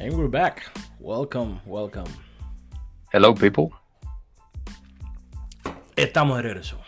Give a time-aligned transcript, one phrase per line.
[0.00, 0.62] And we're back.
[1.00, 2.06] Welcome, welcome.
[3.12, 3.70] Hello, people.
[5.96, 6.78] Estamos de regreso.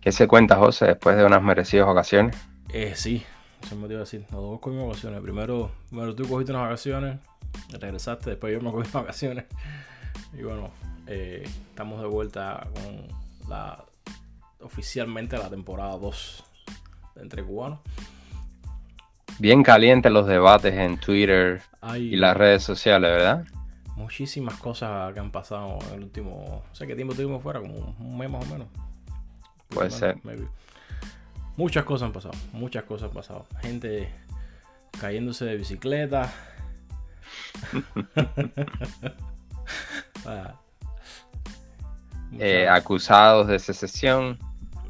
[0.00, 2.36] ¿Qué se cuenta, José, después de unas merecidas vacaciones?
[2.70, 3.22] Eh, sí,
[3.62, 4.22] eso me iba a decir.
[4.32, 5.20] Nos dos cogimos vacaciones.
[5.20, 7.20] Primero, primero tú cogiste unas vacaciones,
[7.78, 9.44] regresaste, después yo me cogí vacaciones.
[10.32, 10.70] Y bueno,
[11.06, 13.06] eh, estamos de vuelta con
[13.48, 13.84] la
[14.58, 16.44] oficialmente la temporada 2
[17.14, 17.78] de Entre Cubanos.
[19.38, 21.62] Bien calientes los debates en Twitter
[21.96, 23.44] y las redes sociales, ¿verdad?
[24.02, 26.64] muchísimas cosas que han pasado en el último.
[26.68, 28.68] No sé qué tiempo estuvimos fuera, como un mes más o menos.
[29.68, 30.18] Puede ser.
[30.24, 30.46] maybe.
[31.56, 33.46] Muchas cosas han pasado, muchas cosas han pasado.
[33.60, 34.10] Gente
[35.00, 36.32] cayéndose de bicicleta.
[40.24, 40.54] Ah.
[42.38, 44.38] Eh, acusados de secesión.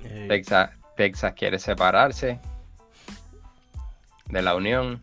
[0.05, 2.39] eh, Texas, Texas quiere separarse
[4.33, 5.01] de la Unión.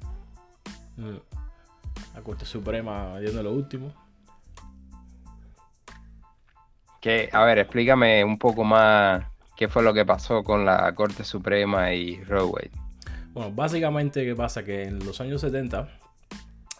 [0.97, 1.15] mm,
[2.15, 3.93] la Corte Suprema viendo lo último.
[6.99, 9.23] Que, a ver, explícame un poco más
[9.55, 12.71] qué fue lo que pasó con la Corte Suprema y Roe Wade.
[13.33, 14.65] Bueno, básicamente, ¿qué pasa?
[14.65, 15.87] Que en los años 70,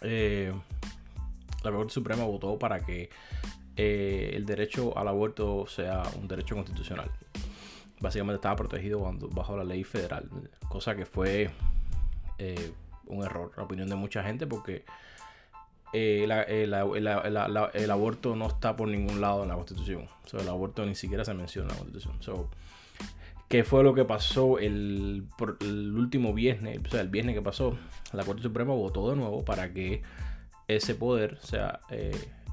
[0.02, 0.52] eh,
[1.62, 3.08] la Corte Suprema votó para que
[3.76, 7.10] eh, el derecho al aborto sea un derecho constitucional.
[8.00, 10.28] Básicamente estaba protegido cuando- bajo la ley federal,
[10.68, 11.50] cosa que fue
[12.40, 12.72] eh,
[13.06, 14.84] un error, la opinión de mucha gente, porque
[15.92, 20.06] eh, eh, el aborto no está por ningún lado en la Constitución.
[20.24, 22.16] O sea, el aborto ni siquiera se menciona en la Constitución.
[22.22, 22.48] So,
[23.48, 25.26] ¿Qué fue lo que pasó el,
[25.60, 26.80] último viernes?
[26.86, 27.76] O sea, el viernes que pasó,
[28.12, 30.02] la Corte Suprema votó de nuevo para que
[30.66, 31.80] ese poder, o sea,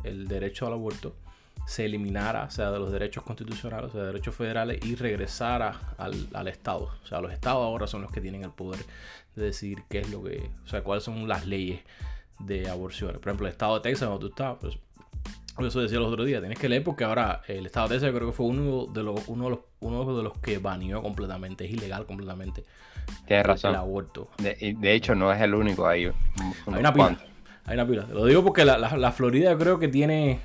[0.04, 1.16] el derecho al aborto,
[1.68, 5.94] se eliminara, o sea, de los derechos constitucionales, o sea, de derechos federales, y regresara
[5.98, 6.90] al, al Estado.
[7.04, 8.80] O sea, los Estados ahora son los que tienen el poder
[9.36, 11.82] de decidir qué es lo que, o sea, cuáles son las leyes
[12.40, 13.18] de aborciones.
[13.20, 14.78] Por ejemplo, el Estado de Texas, donde tú estás, pues,
[15.68, 18.28] eso decía los otros días, tienes que leer porque ahora el Estado de Texas creo
[18.28, 21.72] que fue uno de los, uno de los, uno de los que baneó completamente, es
[21.72, 22.64] ilegal completamente
[23.26, 23.76] Tienes el razón.
[23.76, 24.30] aborto.
[24.38, 26.06] De, de hecho, no es el único ahí.
[26.06, 27.18] Hay una pila,
[27.66, 28.06] hay una pila.
[28.06, 30.40] Te lo digo porque la, la, la Florida yo creo que tiene...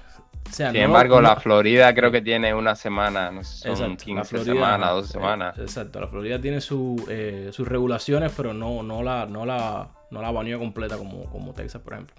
[0.52, 3.74] O sea, Sin no- embargo, no- la Florida creo que tiene una semana, no sé,
[3.74, 5.58] son Exacto, 15 la Florida, semanas, ajá, 12 eh, semanas.
[5.58, 10.20] exacto, la Florida tiene su, eh, sus regulaciones, pero no, no la, no la, no
[10.20, 12.14] la baneó completa como, como Texas, por ejemplo.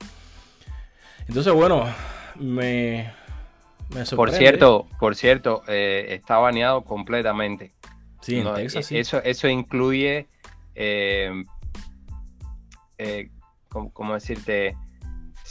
[1.27, 1.85] Entonces, bueno,
[2.35, 3.13] me,
[3.89, 4.37] me Por sorprende.
[4.39, 7.71] cierto, por cierto, eh, está baneado completamente.
[8.21, 8.97] sí, en No, Texas eh, sí.
[8.97, 10.27] Eso, eso incluye,
[10.73, 11.31] eh,
[12.97, 13.29] eh,
[13.69, 14.75] ¿cómo, cómo decirte?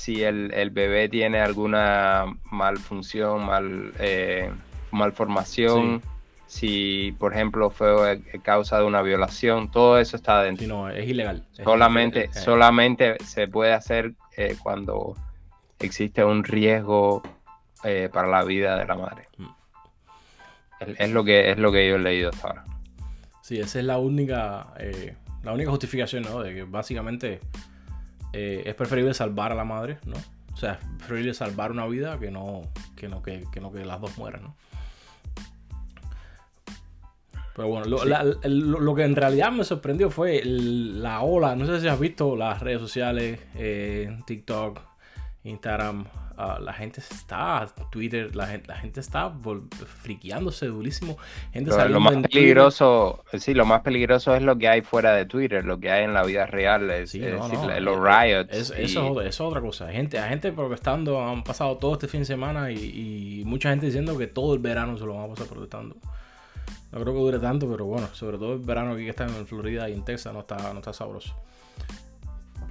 [0.03, 4.51] Si el, el bebé tiene alguna malfunción, mal, eh,
[4.91, 6.03] malformación,
[6.49, 10.65] si por ejemplo fue causa de una violación, todo eso está dentro.
[10.65, 11.47] Sí, no, es ilegal.
[11.53, 15.15] Solamente, solamente se puede hacer eh, cuando
[15.79, 17.23] existe un riesgo
[17.85, 19.29] eh, para la vida de la madre.
[19.39, 19.47] Mm.
[20.81, 22.65] Es, es lo que es lo que yo he leído hasta ahora.
[23.41, 24.67] Sí, esa es la única,
[25.45, 26.43] la única justificación, ¿no?
[26.43, 27.39] De que básicamente
[28.33, 30.17] eh, es preferible salvar a la madre, ¿no?
[30.53, 32.63] O sea, es preferible salvar una vida que no
[32.97, 34.57] que, no, que, que, no que las dos mueran, ¿no?
[37.55, 38.09] Pero bueno, lo, Sí.
[38.09, 41.55] la- el- lo- lo que en realidad me sorprendió fue la ola.
[41.55, 44.81] No sé si has visto las redes sociales, eh, TikTok,
[45.45, 46.07] Instagram.
[46.37, 49.31] ah, la gente está, Twitter, la gente, la gente está
[50.03, 51.17] friqueándose durísimo.
[51.53, 52.31] Gente Lo, lo más Twitter.
[52.31, 56.05] peligroso, sí, lo más peligroso es lo que hay fuera de Twitter, lo que hay
[56.05, 58.53] en la vida real, es, Sí, es no, decir, no, los riots.
[58.55, 59.91] es- y- eso, es otra- cosa.
[59.93, 63.87] Gente, hay gente protestando, han pasado todo este fin de semana y, y mucha gente
[63.87, 65.97] diciendo que todo el verano se lo van a pasar protestando.
[66.93, 69.47] No creo que dure tanto, pero bueno, sobre todo el verano aquí que está en
[69.47, 71.35] Florida y en Texas no está, no está sabroso.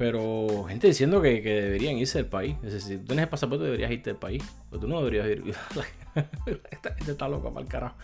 [0.01, 2.55] Pero gente diciendo que, que deberían irse del país.
[2.63, 4.43] Es decir, si tú tienes el pasaporte deberías irte del país.
[4.71, 5.43] Pero tú no deberías ir.
[6.71, 7.95] Esta gente está loca para el carajo.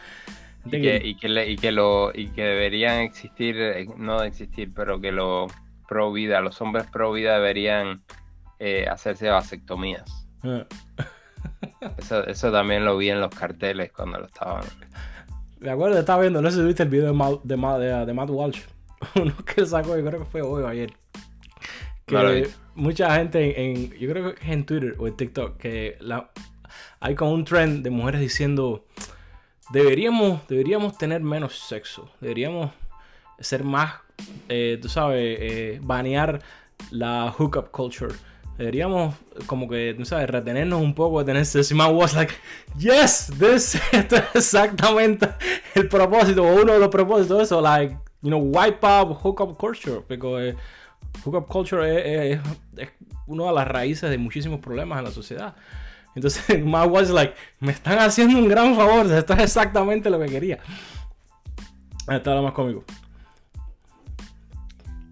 [0.65, 4.69] Y que, y que, le- y que lo y que deberían existir eh, no existir
[4.75, 5.51] pero que los
[5.87, 8.01] pro vida los hombres pro vida deberían
[8.59, 10.65] eh, hacerse vasectomías Eh,
[11.97, 14.65] eso, eso también lo vi en los carteles cuando lo estaban
[15.61, 18.05] Me acuerdo, estaba viendo, no sé si viste el video de Matt, de Matt, de,
[18.05, 18.61] de Matt Walsh.
[19.15, 20.91] Uno que sacó, yo creo que fue hoy o ayer.
[22.07, 26.31] Que mucha gente en, yo creo que es en Twitter o en TikTok, que la,
[27.01, 28.85] hay como un trend de mujeres diciendo,
[29.71, 32.71] deberíamos, deberíamos tener menos sexo, deberíamos
[33.39, 33.95] ser más,
[34.47, 36.41] eh, tú sabes, eh, banear
[36.91, 38.13] la hookup culture.
[38.57, 39.13] Deberíamos
[39.45, 41.73] como que, tú sabes, retenernos un poco de tener sexo.
[41.73, 42.33] Y Matt was like,
[42.77, 45.27] yes, this, esto es exactamente
[45.75, 49.57] el propósito, o uno de los propósitos de eso, like, you know, wipe out hookup
[49.57, 50.01] culture.
[50.07, 50.55] Porque,
[51.23, 52.39] hookup culture es,
[52.77, 52.89] es,
[53.25, 55.55] una de las raíces de muchísimos problemas en la sociedad.
[56.15, 60.27] Entonces, my was like, me están haciendo un gran favor, esto es exactamente lo que
[60.27, 60.59] quería.
[62.09, 62.83] Esto lo más cómico.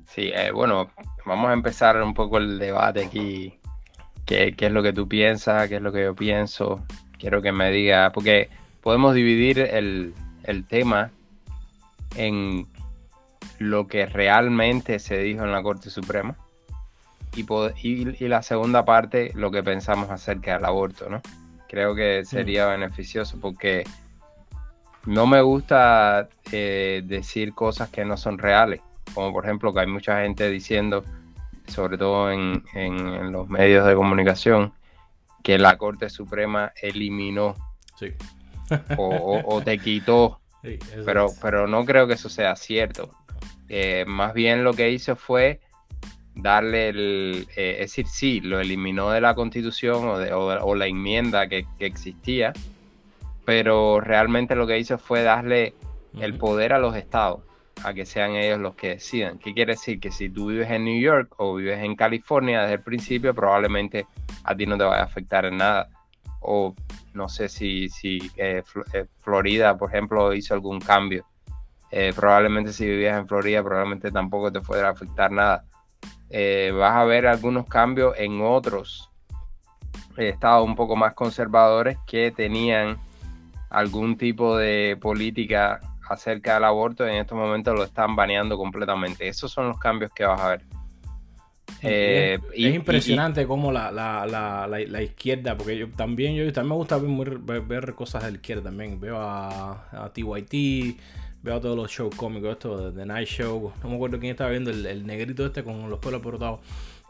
[0.07, 0.90] Sí, eh, bueno,
[1.25, 3.60] vamos a empezar un poco el debate aquí.
[4.25, 5.68] ¿Qué, ¿Qué, es lo que tú piensas?
[5.68, 6.84] ¿Qué es lo que yo pienso?
[7.19, 8.50] Quiero que me diga, porque
[8.81, 10.13] podemos dividir el,
[10.44, 11.12] el tema
[12.16, 12.66] en
[13.69, 16.35] lo que realmente se dijo en la Corte Suprema
[17.35, 17.45] y,
[17.83, 21.21] y, la segunda parte, lo que pensamos acerca del aborto, ¿no?
[21.67, 22.71] Creo que sería mm.
[22.71, 23.83] beneficioso porque
[25.06, 28.81] no me gusta eh, decir cosas que no son reales,
[29.13, 31.03] como por ejemplo que hay mucha gente diciendo,
[31.67, 32.63] sobre todo en,
[33.31, 34.73] los medios de comunicación,
[35.44, 37.56] que la Corte Suprema eliminó
[38.97, 40.39] o, te quitó,
[41.06, 43.12] pero, pero no creo que eso sea cierto.
[43.69, 45.59] Eh, más bien lo que hizo fue
[46.35, 50.85] darle el, eh, es decir, sí, lo eliminó de la constitución o, de, o, la
[50.85, 52.53] enmienda que, existía,
[53.45, 55.73] pero realmente lo que hizo fue darle
[56.19, 57.41] el poder a los estados,
[57.83, 59.39] a que sean ellos los que decidan.
[59.39, 60.00] ¿Qué quiere decir?
[60.00, 64.06] Que si tú vives en New York o vives en California desde el principio, probablemente
[64.44, 65.89] a ti no te vaya a afectar en nada.
[66.41, 66.75] O
[67.13, 68.62] no sé si, si eh,
[69.19, 71.25] Florida, por ejemplo, hizo algún cambio
[71.97, 75.63] eh, probablemente si vivías en Florida, probablemente tampoco te fuera a afectar nada.
[76.30, 79.09] Eh, vas a ver algunos cambios en otros
[80.18, 82.97] estados un poco más conservadores que tenían
[83.69, 89.30] algún tipo de política acerca del aborto y en estos momentos lo están baneando completamente.
[89.30, 90.62] Esos son los cambios que vas a ver.
[91.81, 96.75] es, eh, impresionante cómo la, la, la, la, izquierda, porque yo también, yo también me
[96.75, 99.00] gusta ver, ver, cosas de la izquierda también.
[99.00, 101.00] Veo a, a TYT,
[101.45, 103.71] veo todos los shows cómicos, esto The Night Show.
[103.83, 106.59] No me acuerdo quién estaba viendo, el, negrito este con los pelos porotados,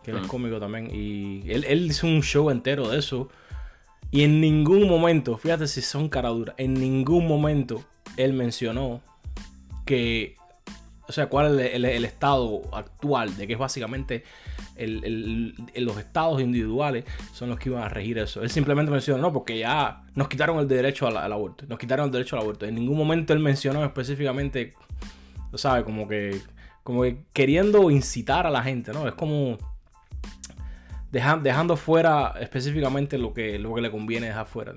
[0.04, 0.28] que él es mm.
[0.28, 0.90] cómico también.
[0.94, 3.30] Y él, hizo un show entero de eso.
[4.12, 7.84] Y en ningún momento, fíjate si son caraduras, en ningún momento
[8.18, 9.02] él mencionó
[9.86, 10.36] que
[11.08, 14.24] o sea, cuál es el, estado actual, de que es básicamente
[14.78, 18.42] los estados individuales son los que iban a regir eso.
[18.42, 22.12] Él simplemente mencionó, no, porque ya nos quitaron el derecho al, aborto, nos quitaron el
[22.12, 22.66] derecho al aborto.
[22.66, 24.74] En ningún momento él mencionó específicamente,
[25.54, 25.84] ¿sabes?
[25.84, 26.42] Como que,
[26.84, 29.08] como que queriendo incitar a la gente, ¿no?
[29.08, 29.58] Es como
[31.12, 34.74] dejando fuera específicamente lo que, lo que le conviene dejar fuera.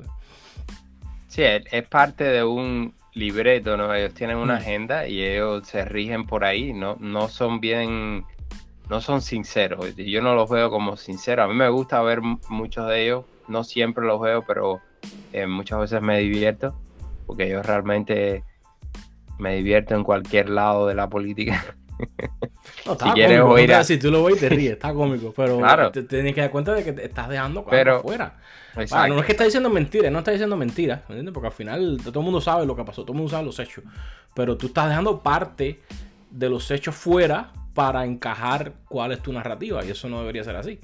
[1.27, 3.95] Sí, es parte de un libreto, ¿no?
[3.95, 4.59] Ellos tienen una mm.
[4.59, 8.25] agenda y ellos se rigen por ahí, no, no son bien,
[8.89, 9.97] no son sinceros.
[9.97, 11.45] Yo no los veo como sinceros.
[11.45, 14.81] A mí me gusta ver muchos de ellos, no siempre los veo, pero
[15.33, 16.75] eh, muchas veces me divierto,
[17.27, 18.45] porque ellos realmente
[19.39, 21.77] me divierto en cualquier lado de la política.
[21.99, 25.33] si quieres oír Si tú lo ves te ríes, está cómico.
[25.37, 28.37] Pero te, tienes que dar cuenta de que te estás dejando pero, afuera.
[28.75, 31.33] no es que está diciendo mentiras, no está diciendo mentiras, ¿entiendes?
[31.33, 33.59] Porque al final todo el mundo sabe lo que pasó, todo el mundo sabe los
[33.59, 33.85] hechos.
[34.35, 35.81] Pero tú estás dejando parte
[36.31, 39.85] de los hechos fuera para encajar cuál es tu narrativa.
[39.85, 40.81] Y eso no debería ser así.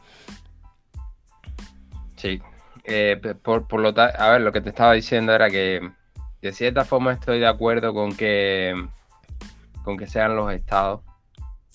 [2.17, 2.41] Sí.
[2.85, 5.81] Eh, por, por, lo a ver, lo que te estaba diciendo era que
[6.43, 8.75] de cierta forma estoy de acuerdo con que
[9.85, 11.03] con que sean los estados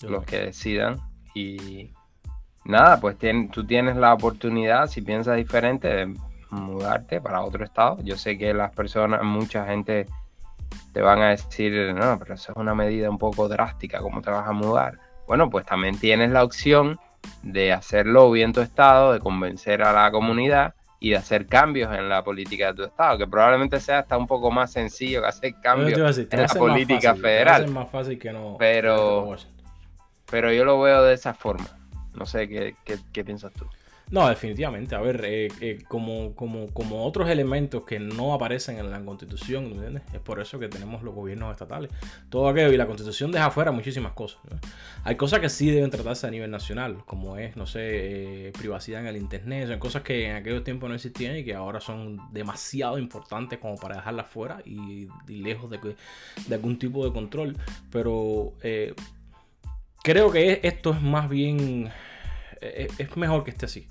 [0.02, 1.00] los que decidan.
[1.34, 1.92] Y
[2.64, 3.16] nada, pues
[3.52, 6.14] tú tienes la oportunidad, si piensas diferente, de
[6.50, 7.98] mudarte para otro estado.
[8.02, 10.06] Yo sé que las personas, mucha gente
[10.92, 14.30] te van a decir, no, pero eso es una medida un poco drástica, ¿cómo te
[14.30, 14.98] vas a mudar?
[15.26, 16.98] Bueno, pues también tienes la opción
[17.42, 22.10] de hacerlo bien tu estado, de convencer a la comunidad y de hacer cambios en
[22.10, 25.54] la política de tu estado, que probablemente sea hasta un poco más sencillo que hacer
[25.62, 27.68] cambios en la política federal.
[27.68, 29.34] más fácil que no, pero,
[30.30, 31.66] pero yo lo veo de esa forma.
[32.14, 33.64] No sé qué, qué, piensas tú.
[34.10, 34.96] No, definitivamente.
[34.96, 36.34] A ver, eh, eh, como,
[37.04, 40.02] otros elementos que no aparecen en la constitución, ¿entiendes?
[40.12, 41.92] Es por eso que tenemos los gobiernos estatales.
[42.28, 44.40] Todo aquello, y la constitución deja fuera muchísimas cosas.
[45.04, 49.00] Hay cosas que sí deben tratarse a nivel nacional, como es, no sé, eh, privacidad
[49.00, 49.68] en el Internet.
[49.68, 53.76] Son cosas que en aquellos tiempos no existían y que ahora son demasiado importantes como
[53.76, 55.78] para dejarlas fuera y, lejos de,
[56.48, 57.56] de, algún tipo de control.
[57.92, 58.54] Pero
[60.02, 61.92] creo que esto es más bien.
[62.60, 63.86] Es mejor que esté así.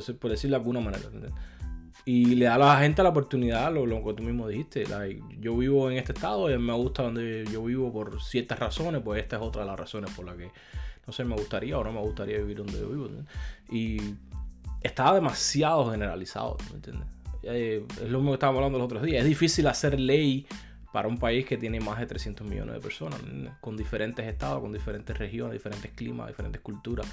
[0.00, 1.04] Por, decirlo de alguna manera.
[2.04, 4.84] Y le da a la gente la oportunidad, lo, lo que tú mismo dijiste.
[5.40, 9.22] yo vivo en este estado y me gusta donde yo vivo por ciertas razones, pues
[9.22, 10.50] esta es otra de las razones por las que,
[11.06, 13.08] no sé, me gustaría o no me gustaría vivir donde yo vivo.
[13.70, 13.98] Y
[14.82, 17.08] estaba demasiado generalizado, ¿me entiendes?
[17.42, 19.22] Eh, es lo mismo que estábamos hablando los otros días.
[19.22, 20.46] Es difícil hacer ley
[20.92, 23.20] para un país que tiene más de 300 millones de personas,
[23.60, 27.06] con diferentes estados, con diferentes regiones, diferentes climas, diferentes culturas.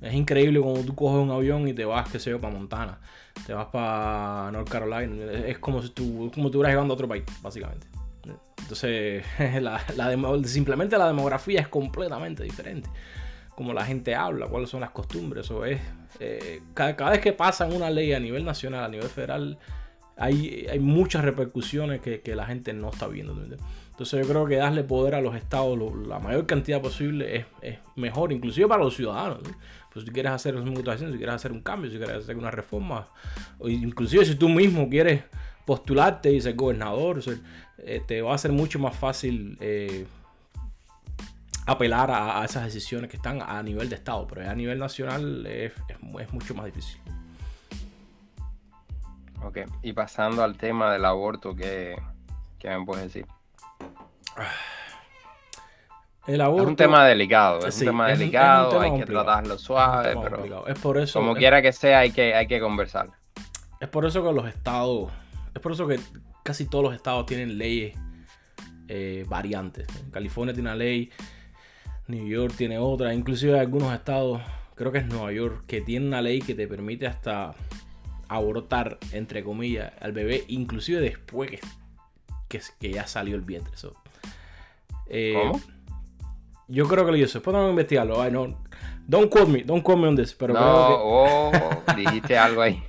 [0.00, 2.98] Es increíble cuando tú coges un avión y te vas, qué sé yo, para Montana,
[3.46, 5.32] te vas para North Carolina.
[5.46, 7.86] Es como si tú, como tú llegando a otro país, básicamente.
[8.58, 9.24] Entonces,
[10.46, 12.88] simplemente la demografía es completamente diferente.
[13.54, 15.46] Como la gente habla, cuáles son las costumbres.
[15.46, 15.80] Eso es,
[16.20, 19.58] eh, cada, vez que pasan una ley a nivel nacional, a nivel federal,
[20.16, 23.32] hay, hay muchas repercusiones que, la gente no está viendo.
[23.96, 28.32] Entonces yo creo que darle poder a los estados la mayor cantidad posible es, mejor,
[28.32, 29.38] inclusive para los ciudadanos.
[29.96, 33.06] Pues si quieres hacer si quieres hacer un cambio, si quieres hacer una reforma,
[33.58, 35.24] o inclusive si tú mismo quieres
[35.64, 37.22] postularte y ser gobernador,
[37.78, 40.06] eh, te va a ser mucho más fácil eh,
[41.64, 45.72] apelar a, esas decisiones que están a nivel de Estado, pero a nivel nacional es,
[46.30, 47.00] mucho más difícil.
[49.42, 51.96] Ok, y pasando al tema del aborto, ¿qué,
[52.62, 53.26] me puedes decir?
[56.26, 60.66] El aborto, es un tema delicado, es un tema delicado, hay que tratarlo suave, pero
[60.66, 63.08] es por eso, como quiera que sea, hay que, hay que conversar.
[63.80, 65.10] Es por eso que los estados
[65.56, 65.98] es por eso que
[66.42, 67.96] casi todos los estados tienen leyes
[68.88, 69.86] eh, variantes.
[70.10, 71.10] California tiene una ley,
[72.08, 74.42] New York tiene otra, inclusive algunos estados,
[74.74, 77.54] creo que es Nueva York, que tiene una ley que te permite hasta
[78.28, 81.50] abortar, entre comillas, al bebé, inclusive después
[82.48, 83.72] que, que, ya salió el vientre.
[85.06, 85.58] Eh, ¿Cómo?
[86.68, 87.38] Yo creo que lo hizo.
[87.38, 88.30] Después vamos a investigarlo.
[88.30, 88.58] no,
[89.06, 90.34] don't quote me, don't quote me on this.
[90.34, 91.52] Pero no, oh,
[91.96, 92.82] dijiste algo ahí.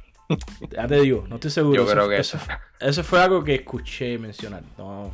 [0.72, 1.86] Ya te digo, no estoy seguro.
[1.86, 2.38] Yo creo que eso,
[2.80, 4.64] eso fue algo que escuché mencionar.
[4.78, 5.12] No,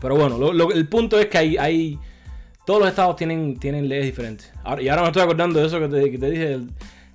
[0.00, 1.98] Pero bueno, el punto es que hay, hay,
[2.66, 4.52] todos los estados tienen, tienen leyes diferentes.
[4.80, 6.60] y ahora me estoy acordando de eso que te, que te dije.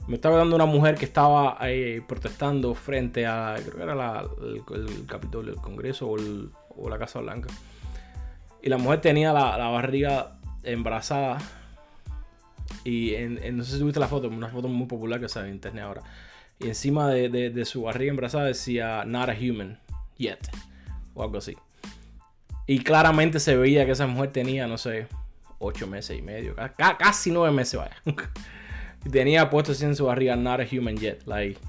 [0.07, 5.05] me estaba dando una mujer que estaba eh, protestando frente a, creo que era el,
[5.05, 7.49] Capitolio, el Congreso o, la Casa Blanca.
[8.61, 11.37] Y la mujer tenía la, la barriga embarazada.
[12.83, 15.55] Y en, no sé si tuviste la foto, una foto muy popular que sale en
[15.55, 16.01] internet ahora.
[16.59, 19.79] Y encima de, su barriga embarazada decía Not a human
[20.17, 20.39] yet.
[21.13, 21.55] O algo así.
[22.67, 25.07] Y claramente se veía que esa mujer tenía, no sé,
[25.59, 26.55] ocho meses y medio.
[26.77, 27.95] Casi nueve meses, vaya.
[29.05, 31.23] y tenía puesto así en su barriga Not a human yet.
[31.25, 31.59] Like,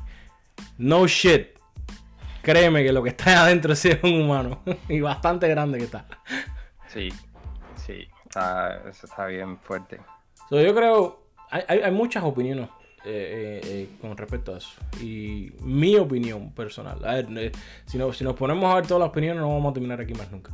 [0.79, 1.49] no shit.
[2.43, 4.63] Créeme que lo que está adentro es un humano.
[4.89, 6.07] y bastante grande que está.
[6.93, 7.09] Sí,
[7.77, 8.09] sí.
[8.91, 10.01] eso está bien fuerte.
[10.51, 11.23] yo creo.
[11.51, 12.69] hay muchas opiniones
[13.05, 14.71] eh, eh, eh, con respecto a eso.
[15.03, 17.05] Y mi opinión personal.
[17.05, 17.53] A ver,
[17.85, 20.15] si, no, si nos ponemos a ver todas las opiniones, no vamos a terminar aquí
[20.15, 20.53] más nunca.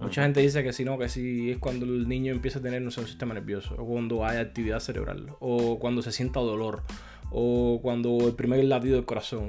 [0.00, 2.82] Mucha gente dice que si no, que si es cuando el niño empieza a tener
[2.82, 6.82] un sistema nervioso, o cuando hay actividad cerebral, o cuando se sienta dolor,
[7.30, 9.48] o cuando el primer latido del corazón.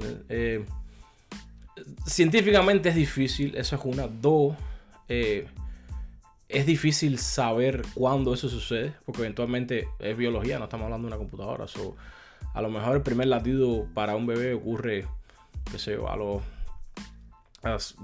[2.05, 4.07] científicamente es difícil, eso es una.
[4.07, 4.55] Dos,
[6.47, 11.17] es difícil saber cuándo eso sucede, porque eventualmente es biología, no estamos hablando de una
[11.17, 11.67] computadora.
[11.67, 11.95] So,
[12.53, 15.07] a lo mejor el primer latido para un bebé ocurre,
[15.71, 16.41] qué sé a los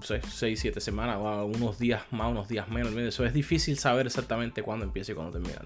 [0.02, 2.96] 6, 7 semanas, o unos días más, unos días menos.
[2.96, 5.62] Eso es difícil saber exactamente cuándo empieza y cuándo termina.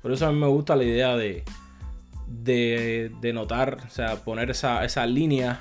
[0.00, 1.44] Por eso a mí me gusta la idea de,
[2.28, 5.60] de, notar, o sea, poner esa, línea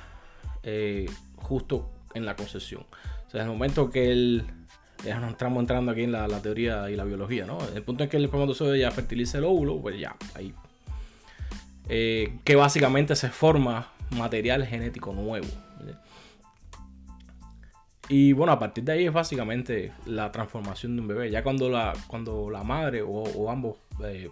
[0.63, 2.85] eh, justo en la concesión.
[3.27, 4.60] O sea, en el momento que él
[5.03, 7.57] ya nos estamos entrando aquí en la, teoría y la biología, ¿no?
[7.75, 10.53] El punto en que el espermatozoide ya fertiliza el óvulo, pues ya, ahí
[11.93, 15.47] eh, que básicamente se forma material genético nuevo.
[18.07, 21.31] Y bueno, a partir de ahí es básicamente la transformación de un bebé.
[21.31, 24.29] Ya cuando la, cuando la madre o, ambos eh,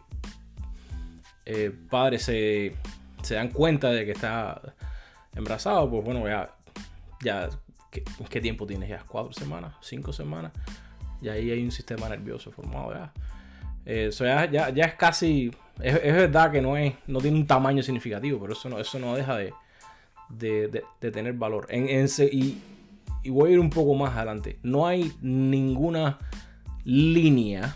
[1.46, 2.76] eh, padres se,
[3.30, 4.62] dan cuenta de que está
[5.36, 6.54] embarazado, pues bueno, ya,
[7.22, 7.50] ya
[7.91, 9.03] ¿qué, tiempo tienes?
[9.03, 9.75] ¿Cuatro semanas?
[9.81, 10.51] ¿Cinco semanas?
[11.22, 13.12] Y ahí hay un sistema nervioso formado ya.
[13.86, 18.53] Eso ya, es casi es, verdad que no, es, no tiene un tamaño significativo, pero
[18.53, 21.67] eso no, eso no deja de, tener valor.
[21.72, 22.58] Y,
[23.24, 24.60] y, voy a ir un poco más adelante.
[24.62, 26.17] No hay ninguna
[26.84, 27.75] línea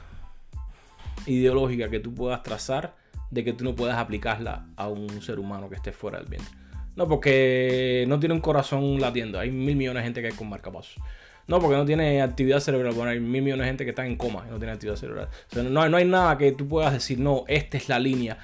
[1.26, 2.96] ideológica que tú puedas trazar
[3.32, 6.63] de que tú no puedas aplicarla a un ser humano que esté fuera del vientre.
[6.96, 9.40] No, porque no tiene un corazón latiendo.
[9.40, 11.02] Hay mil millones de gente que hay con marcapasos.
[11.48, 12.94] No, porque no tiene actividad cerebral.
[12.94, 15.28] Bueno, hay mil millones de gente que está en coma y no tiene actividad cerebral.
[15.52, 18.38] O sea, no, no hay nada que tú puedas decir, no, esta es la línea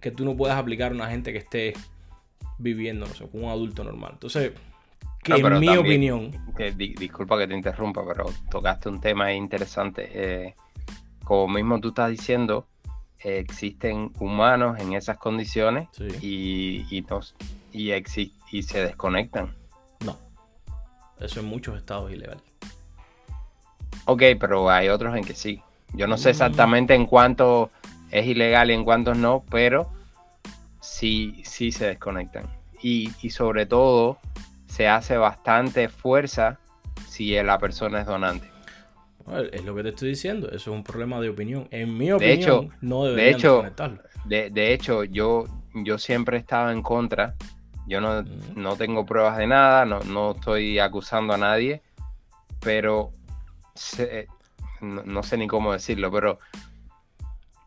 [0.00, 1.72] que tú no puedas aplicar a una gente que esté
[2.58, 4.12] viviendo, no sé, como un adulto normal.
[4.14, 4.52] Entonces,
[5.22, 6.30] que en mi opinión.
[6.76, 10.10] disculpa que te interrumpa, pero tocaste un tema interesante.
[10.12, 10.54] Eh,
[11.24, 12.66] como mismo tú estás diciendo,
[13.24, 15.88] existen humanos en esas condiciones
[16.20, 17.04] y, y,
[18.52, 19.54] y se desconectan.
[21.20, 22.40] Eso en muchos estados es ilegal.
[24.06, 25.62] Ok, pero hay otros en que sí.
[25.94, 27.70] Yo no sé exactamente en cuánto
[28.10, 29.90] es ilegal y en cuántos no, pero
[30.80, 32.46] sí, sí se desconectan.
[32.82, 34.18] Y, y sobre todo
[34.66, 36.58] se hace bastante fuerza
[37.08, 38.53] si la persona es donante.
[39.52, 41.66] Es lo que te estoy diciendo, eso es un problema de opinión.
[41.70, 44.02] En mi opinión, hecho, no deberían de hecho, desconectarlo.
[44.24, 47.34] De, de, hecho, yo, yo siempre he estado en contra.
[47.86, 48.22] Yo no,
[48.54, 51.82] no tengo pruebas de nada, no, no estoy acusando a nadie,
[52.60, 53.12] pero
[54.80, 56.38] no, sé ni cómo decirlo, pero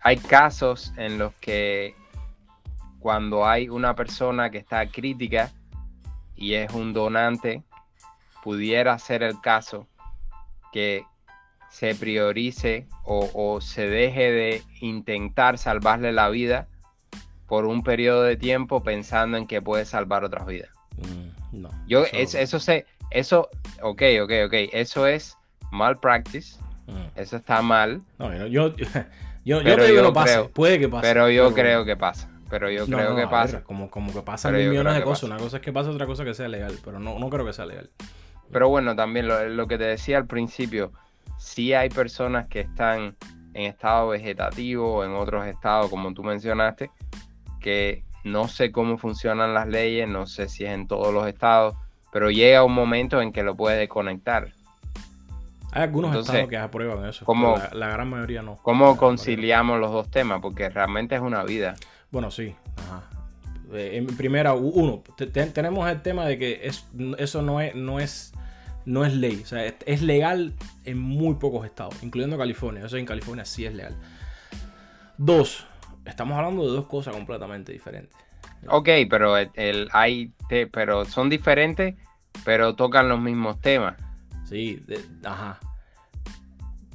[0.01, 1.95] hay casos en los que
[2.99, 5.51] cuando hay una persona que está crítica
[6.35, 7.63] y es un donante,
[8.43, 9.87] pudiera ser el caso
[10.71, 11.03] que
[11.69, 16.67] se priorice o, se deje de intentar salvarle la vida
[17.47, 20.69] por un periodo de tiempo pensando en que puede salvar otras vidas.
[20.97, 21.69] Mm, no.
[21.87, 23.49] Yo, eso, eso sé, eso,
[23.81, 25.37] ok, ok, ok, eso es
[25.71, 27.19] mal practice, mm.
[27.19, 28.01] eso está mal.
[28.19, 28.87] No, yo, yo,
[29.45, 31.07] yo, te digo no pasa, puede que pase.
[31.07, 32.29] Pero yo creo que pasa.
[32.49, 33.63] Pero yo creo que pasa.
[33.63, 35.23] como, como que pasan millones de cosas.
[35.23, 36.77] Una cosa es que pasa, otra cosa que sea legal.
[36.83, 37.89] Pero no, no creo que sea legal.
[38.51, 40.91] Pero bueno, también lo, que te decía al principio,
[41.37, 43.15] sí hay personas que están
[43.53, 46.91] en estado vegetativo o en otros estados, como tú mencionaste,
[47.59, 51.75] que no sé cómo funcionan las leyes, no sé si es en todos los estados,
[52.11, 54.53] pero llega un momento en que lo puedes conectar.
[55.71, 58.57] Hay algunos estados que aprueban eso, como, la, gran mayoría no.
[58.63, 60.39] ¿Cómo conciliamos los dos temas?
[60.41, 61.75] Porque realmente es una vida.
[62.09, 62.55] Bueno, sí.
[63.73, 65.03] Eh, en primera, uno,
[65.53, 68.33] tenemos el tema de que es, eso no es, no es,
[68.87, 69.41] no es ley.
[69.43, 70.53] O sea, es, legal
[70.85, 72.85] en muy pocos estados, incluyendo California.
[72.85, 73.95] Eso en California sí es legal.
[75.17, 75.67] Dos,
[76.05, 78.17] estamos hablando de dos cosas completamente diferentes.
[78.69, 80.31] Ok, pero el, hay,
[80.71, 81.95] pero son diferentes,
[82.45, 83.95] pero tocan los mismos temas.
[84.45, 84.81] Sí,
[85.23, 85.59] ajá.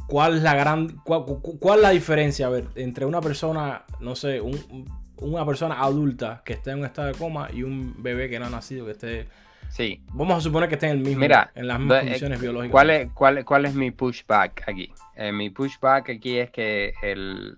[0.09, 4.17] ¿Cuál es la gran, cuál, cuál, es la diferencia, a ver, entre una persona, no
[4.17, 4.87] sé, un,
[5.19, 8.47] una persona adulta que esté en un estado de coma y un bebé que no
[8.47, 9.29] ha nacido, que esté...
[9.73, 10.03] Sí.
[10.13, 12.73] Vamos a suponer que esté en, el mismo, en las mismas condiciones biológicas.
[12.73, 14.93] ¿cuál es, cuál, ¿Cuál es mi pushback aquí?
[15.17, 17.57] Eh, mi pushback aquí es que el,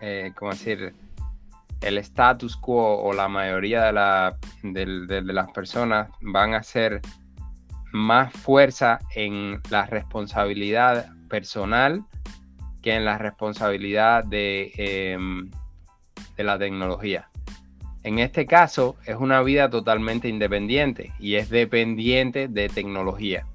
[0.00, 0.94] eh, ¿cómo decir?
[1.82, 7.02] El status quo o la mayoría de, la, de, las personas van a hacer
[7.92, 12.02] más fuerza en la responsabilidad personal
[12.80, 15.50] que en la responsabilidad de, em,
[16.34, 17.28] de la tecnología.
[18.06, 23.48] En este caso es una vida totalmente independiente y es dependiente de tecnología.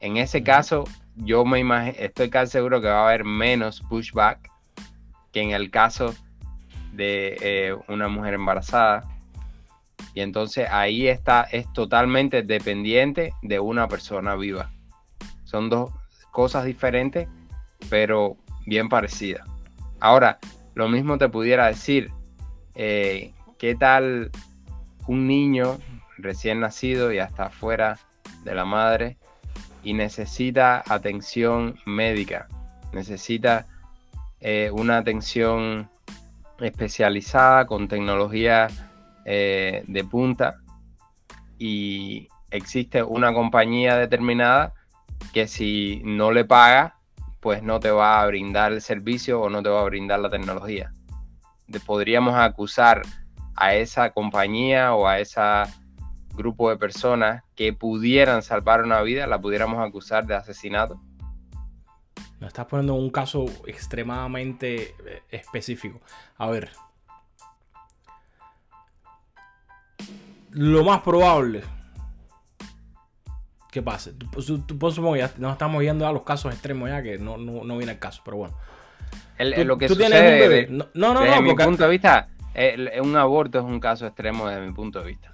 [0.00, 0.82] En ese caso
[1.14, 4.50] yo me imagino, estoy casi seguro que va a haber menos pushback
[5.30, 6.12] que en el caso
[6.92, 9.04] de eh, una mujer embarazada.
[10.12, 14.72] Y entonces ahí está, es totalmente dependiente de una persona viva.
[15.44, 15.92] Son dos
[16.32, 17.28] cosas diferentes,
[17.88, 19.46] pero bien parecidas.
[20.00, 20.40] Ahora,
[20.74, 22.10] lo mismo te pudiera decir,
[22.74, 24.32] eh, ¿qué tal
[25.06, 25.78] un niño
[26.18, 27.96] recién nacido y hasta fuera
[28.42, 29.18] de la madre
[29.84, 32.48] y necesita atención médica?
[32.92, 33.68] Necesita
[34.40, 35.88] eh, una atención
[36.58, 38.66] especializada con tecnología
[39.24, 40.56] eh, de punta
[41.56, 44.74] y existe una compañía determinada
[45.32, 46.96] que si no le paga
[47.38, 50.30] pues no te va a brindar el servicio o no te va a brindar la
[50.30, 50.90] tecnología.
[51.86, 53.02] podríamos acusar
[53.54, 55.40] a esa compañía o a ese
[56.34, 61.00] grupo de personas que pudieran salvar una vida, la pudiéramos acusar de asesinato.
[62.40, 66.00] Me estás poniendo un caso extremadamente eh, específico.
[66.38, 66.70] A ver.
[70.50, 71.62] Lo más probable
[73.72, 74.12] ¿Qué pase.
[74.12, 77.92] Tú, supongo ya nos estamos yendo a los casos extremos ya, que no, no, viene
[77.92, 78.54] el caso, pero bueno.
[79.38, 82.28] lo que sucede, no, no, no, desde mi punto de vista,
[83.02, 85.32] un aborto es un caso extremo desde mi punto de vista.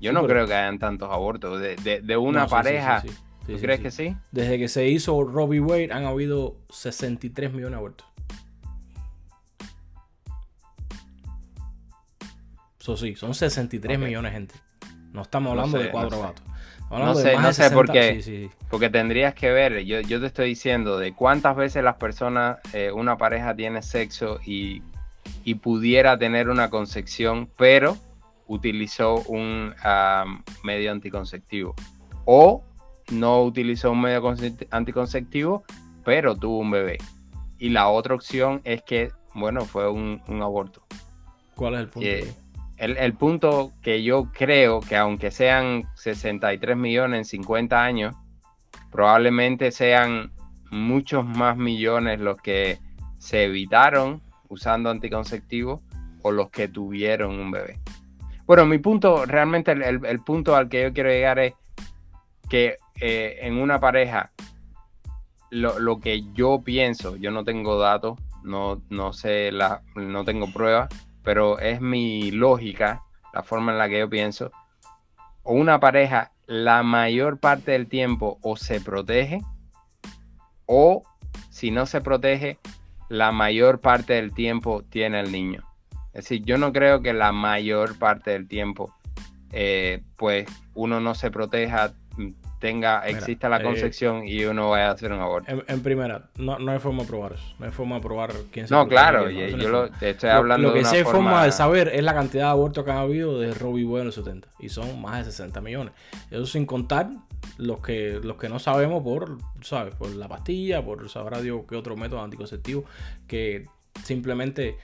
[0.00, 1.60] Yo no creo que hayan tantos abortos.
[1.60, 3.02] De, una pareja,
[3.46, 4.16] ¿tú crees que sí?
[4.32, 8.06] Desde que se hizo Robbie Wade han habido 63 millones de abortos.
[12.80, 14.54] Eso sí, son 63 millones de gente.
[15.12, 16.44] No estamos hablando de cuatro gatos
[16.98, 18.50] no sé, no sé por qué.
[18.70, 22.90] Porque tendrías que ver, yo, yo, te estoy diciendo de cuántas veces las personas, eh,
[22.92, 24.82] una pareja tiene sexo y,
[25.52, 27.98] pudiera tener una concepción, pero
[28.46, 29.74] utilizó un
[30.62, 31.74] medio anticonceptivo.
[32.24, 32.64] O
[33.10, 34.34] no utilizó un medio
[34.70, 35.64] anticonceptivo,
[36.04, 36.98] pero tuvo un bebé.
[37.58, 40.82] Y la otra opción es que, bueno, fue un, aborto.
[41.54, 42.08] ¿Cuál es el punto?
[42.78, 48.14] el, punto que yo creo que aunque sean 63 millones en 50 años,
[48.90, 50.32] probablemente sean
[50.70, 52.78] muchos más millones los que
[53.18, 54.20] se evitaron
[54.54, 55.82] usando anticonceptivos
[56.22, 57.78] o los que tuvieron un bebé.
[58.46, 61.54] Bueno, mi punto, realmente el, punto al que yo quiero llegar es
[62.48, 64.30] que eh, en una pareja,
[65.50, 70.88] lo, que yo pienso, yo no tengo datos, no, no sé, la, no tengo pruebas,
[71.22, 74.52] pero es mi lógica, la forma en la que yo pienso,
[75.42, 79.40] o una pareja la mayor parte del tiempo o se protege
[80.66, 81.02] o
[81.50, 82.58] si no se protege,
[83.08, 85.62] la mayor parte del tiempo tiene el niño.
[86.12, 88.94] Es decir, yo no creo que la mayor parte del tiempo,
[89.50, 91.92] eh, pues uno no se proteja,
[92.64, 95.52] tenga, exista la eh, concepción y uno vaya a hacer un aborto.
[95.66, 97.44] En, primera, no, hay forma de probar eso.
[97.58, 100.80] No hay forma de probar quién se No, claro, yo, lo, estoy hablando lo, lo
[100.80, 101.44] que sí hay forma...
[101.44, 104.14] de saber es la cantidad de abortos que han habido desde Robbie Boy en los
[104.14, 104.48] 70.
[104.60, 105.92] Y son más de 60 millones.
[106.30, 107.10] Eso sin contar
[107.58, 109.94] los que, los que no sabemos por, ¿sabes?
[109.94, 112.86] Por la pastilla, por sabrá Dios qué otro método anticonceptivo
[113.28, 113.66] que
[114.04, 114.78] simplemente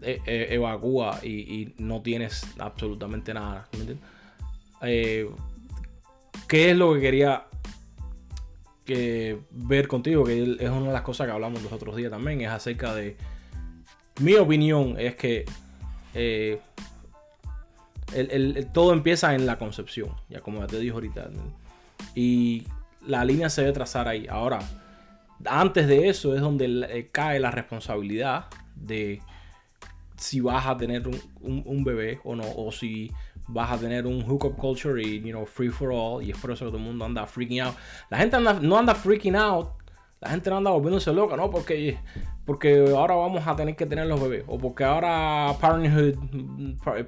[0.00, 3.68] eh, eh, evacúa y, no tienes absolutamente nada.
[4.80, 5.28] Eh,
[6.48, 7.46] ¿Qué es lo que quería
[9.50, 10.24] ver contigo?
[10.24, 12.40] Que es una de las cosas que hablamos los otros días también.
[12.40, 13.16] Es acerca de.
[14.20, 15.44] Mi opinión es que
[18.72, 20.10] todo empieza en la concepción.
[20.28, 21.30] Ya como ya te dije ahorita.
[22.14, 22.66] Y
[23.06, 24.26] la línea se debe trazar ahí.
[24.28, 24.58] Ahora,
[25.44, 29.22] antes de eso es donde cae la responsabilidad de
[30.16, 31.08] si vas a tener
[31.40, 33.10] un, bebé o no, o si
[33.52, 36.50] vas a tener un hookup culture y, you know, free for all, y es por
[36.50, 37.74] eso que todo el mundo anda freaking out.
[38.08, 39.68] La gente no anda freaking out,
[40.20, 41.50] la gente no anda volviéndose loca, ¿no?
[41.50, 41.98] Porque,
[42.44, 46.14] porque ahora vamos a tener que tener los bebés, o porque ahora Parenthood,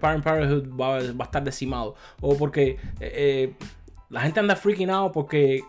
[0.00, 3.54] Parent Parenthood va, a estar decimado, o porque eh, eh,
[4.08, 5.62] la gente anda freaking out porque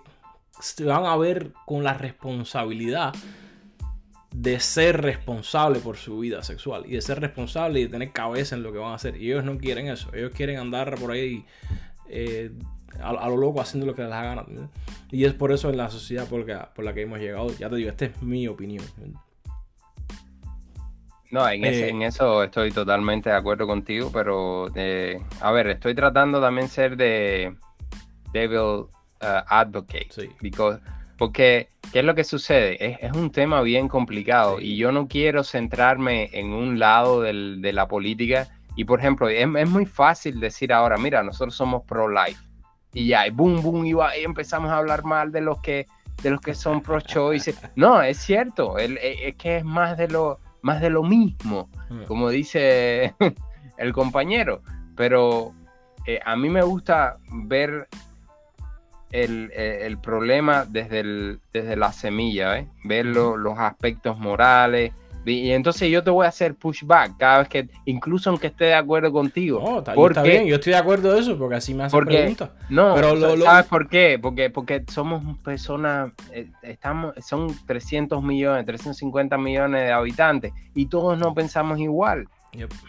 [0.60, 3.14] se van a ver con la responsabilidad
[4.34, 8.56] de ser responsable por su vida sexual y de ser responsable y de tener cabeza
[8.56, 9.16] en lo que van a hacer.
[9.18, 10.10] Y ellos no quieren eso.
[10.14, 11.46] Ellos quieren andar por ahí
[12.10, 12.52] eh,
[13.00, 14.46] a, lo loco haciendo lo que les da gana.
[15.12, 17.50] Y es por eso en la sociedad por la, por la que hemos llegado.
[17.58, 18.84] Ya te digo, esta es mi opinión.
[21.30, 26.40] No, en, eh, eso estoy totalmente de acuerdo contigo, pero eh, a ver, estoy tratando
[26.40, 27.56] también ser de
[28.32, 28.88] devil uh,
[29.48, 30.10] advocate.
[30.10, 30.30] Sí.
[31.24, 32.98] Porque, ¿qué es lo que sucede?
[33.02, 37.88] Es, un tema bien complicado y yo no quiero centrarme en un lado de la
[37.88, 38.50] política.
[38.76, 42.44] Y, por ejemplo, es, muy fácil decir ahora, mira, nosotros somos pro-life.
[42.94, 45.86] Y ya, y boom, boom, y, empezamos a hablar mal de los que,
[46.22, 47.56] de los que son pro-choice.
[47.78, 52.04] No, es cierto, e, es, que es más de lo, más de lo mismo, mm.
[52.04, 53.16] como dice
[53.78, 54.62] el compañero.
[54.98, 55.54] Pero
[56.06, 57.88] eh, a mí me gusta ver
[59.16, 62.68] eh, el, problema desde, el, desde la semilla, ¿eh?
[62.84, 64.92] ver los aspectos morales.
[65.24, 68.74] Y, entonces yo te voy a hacer pushback cada vez que, incluso aunque esté de
[68.74, 69.62] acuerdo contigo.
[69.62, 72.50] No, está, bien, yo estoy de acuerdo de eso, porque así me hacen preguntas.
[72.70, 74.18] No, pero ¿sabes por qué?
[74.20, 81.20] Porque, porque somos personas, eh, estamos, son 300 millones, 350 millones de habitantes y todos
[81.20, 82.28] no pensamos igual.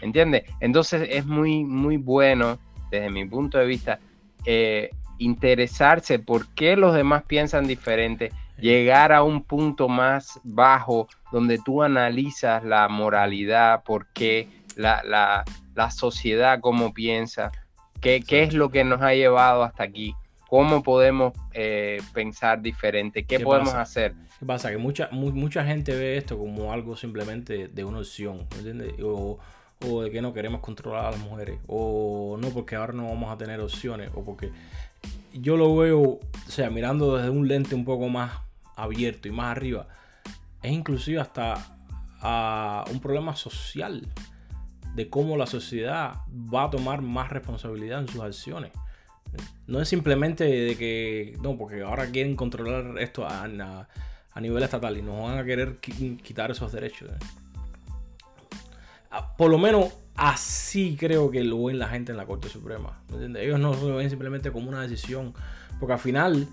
[0.00, 0.44] ¿Entiendes?
[0.60, 2.58] Entonces es muy, muy bueno,
[2.90, 3.98] desde mi punto de vista,
[4.46, 11.58] eh, interesarse por qué los demás piensan diferente, llegar a un punto más bajo donde
[11.58, 15.44] tú analizas la moralidad, por qué la,
[15.90, 17.52] sociedad, cómo piensa,
[18.00, 20.14] qué, qué, es lo que nos ha llevado hasta aquí,
[20.48, 24.14] cómo podemos eh, pensar diferente, qué, podemos hacer.
[24.38, 24.70] ¿Qué pasa?
[24.70, 28.94] Que mucha, mucha gente ve esto como algo simplemente de una opción, ¿entiendes?
[29.02, 29.38] O,
[29.86, 33.32] o de que no queremos controlar a las mujeres, o no porque ahora no vamos
[33.32, 34.50] a tener opciones, o porque
[35.32, 38.32] yo lo veo, o sea, mirando desde un lente un poco más
[38.76, 39.88] abierto y más arriba,
[40.62, 41.74] es inclusive hasta
[42.20, 44.08] a un problema social
[44.94, 48.72] de cómo la sociedad va a tomar más responsabilidad en sus acciones.
[49.66, 54.96] No es simplemente de que, no, porque ahora quieren controlar esto a, a, nivel estatal
[54.96, 57.10] y nos van a querer quitar esos derechos.
[57.10, 57.43] ¿eh?
[59.36, 63.02] Por lo menos Así creo que lo ven la gente en la Corte Suprema.
[63.36, 65.34] Ellos no lo ven simplemente como una decisión.
[65.80, 66.46] Porque al final,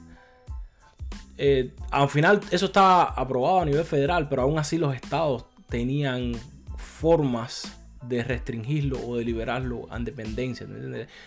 [1.38, 6.34] eh, al final eso estaba aprobado a nivel federal, pero aún así los estados tenían
[6.78, 10.65] formas de restringirlo o de liberarlo a independencia.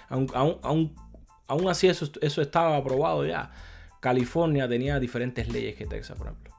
[0.09, 0.27] Aún,
[1.47, 3.53] aún, así eso, eso estaba aprobado ya.
[4.01, 6.53] California tenía diferentes leyes que Texas, por ejemplo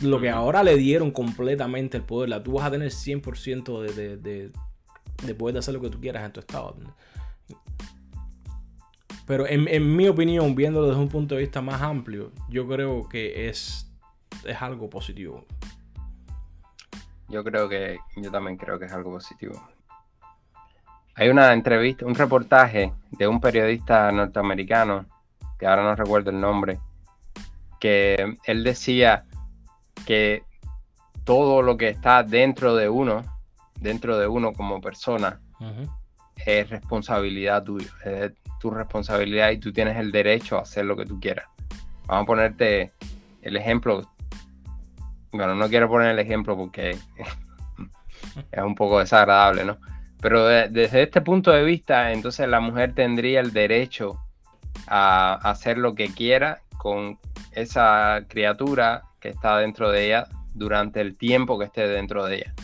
[0.00, 2.28] lo que ahora le dieron completamente el poder.
[2.28, 6.32] La, tú vas a tener 100% de, de, poder hacer lo que tú quieras en
[6.32, 6.76] tu estado.
[9.26, 13.48] Pero en, mi opinión, viéndolo desde un punto de vista más amplio, yo creo que
[13.48, 13.88] es,
[14.44, 15.46] es algo positivo.
[17.28, 19.62] Yo creo que, yo también creo que es algo positivo.
[21.14, 25.06] Hay una entrevista, un reportaje de un periodista norteamericano,
[25.58, 26.80] que ahora no recuerdo el nombre,
[27.78, 29.26] que él decía
[30.06, 30.42] que
[31.24, 33.22] todo lo que está dentro de uno,
[33.78, 35.40] dentro de uno como persona,
[36.36, 41.06] es responsabilidad tuya, es tu responsabilidad y tú tienes el derecho a hacer lo que
[41.06, 41.46] tú quieras.
[42.06, 42.92] Vamos a ponerte
[43.42, 44.10] el ejemplo.
[45.32, 46.90] Bueno, no quiero poner el ejemplo porque
[48.52, 49.78] es un poco desagradable, ¿no?
[50.20, 54.20] Pero desde este punto de vista, entonces la mujer tendría el derecho
[54.86, 57.18] a hacer lo que quiera con
[57.52, 62.54] esa criatura que está dentro de ella durante el tiempo que esté dentro de ella.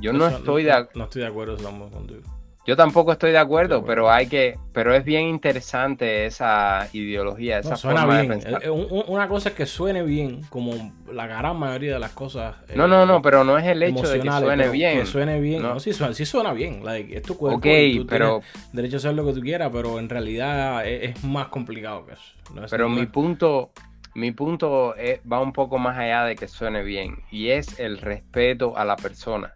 [0.00, 2.22] Yo no, estoy de No estoy de acuerdo contigo.
[2.66, 7.74] Yo tampoco estoy de acuerdo, pero hay que, pero es bien interesante esa ideología, esa
[7.74, 8.62] forma de pensar.
[8.62, 12.56] Eh, una cosa es que suene bien, como la gran mayoría de las cosas.
[12.74, 15.00] No, no, no, pero no es el hecho de que suene bien.
[15.00, 16.82] Que suene bien, no, sí, suena, sí suena bien.
[16.86, 17.58] es tu cuerpo.
[17.58, 18.42] Ok, pero
[18.72, 22.66] derecho a hacer lo que tú quieras, pero en realidad es, más complicado que eso.
[22.68, 23.70] pero mi punto,
[24.14, 24.94] mi punto
[25.30, 28.96] va un poco más allá de que suene bien y es el respeto a la
[28.96, 29.54] persona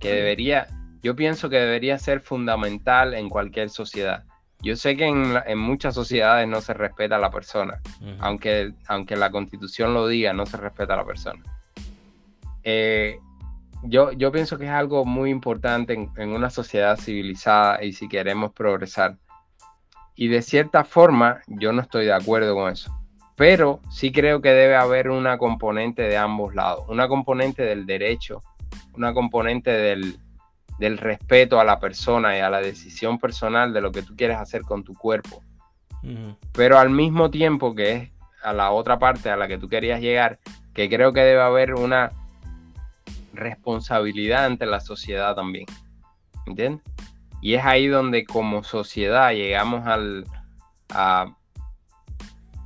[0.00, 0.66] que debería
[1.04, 4.24] yo pienso que debería ser fundamental en cualquier sociedad.
[4.62, 7.82] Yo sé que en, muchas sociedades no se respeta a la persona,
[8.20, 11.42] aunque, aunque la constitución lo diga, no se respeta a la persona.
[12.62, 13.18] Eh,
[13.82, 18.54] yo, yo, pienso que es algo muy importante en, una sociedad civilizada y si queremos
[18.54, 19.18] progresar.
[20.16, 22.90] Y de cierta forma, yo no estoy de acuerdo con eso.
[23.36, 28.42] Pero sí creo que debe haber una componente de ambos lados, una componente del derecho,
[28.94, 30.18] una componente del,
[30.78, 34.36] del respeto a la persona y a la decisión personal de lo que tú quieres
[34.36, 35.42] hacer con tu cuerpo.
[36.52, 38.10] Pero al mismo tiempo que es
[38.42, 40.38] a la otra parte a la que tú querías llegar,
[40.74, 42.12] que creo que debe haber una
[43.32, 45.66] responsabilidad ante la sociedad también.
[46.46, 46.84] ¿Entiendes?
[47.40, 50.26] Y es ahí donde como sociedad llegamos al
[50.90, 51.34] a,